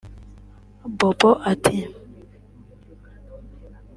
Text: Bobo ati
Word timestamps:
Bobo 0.97 1.31
ati 1.51 1.77